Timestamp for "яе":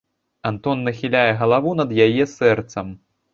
2.07-2.25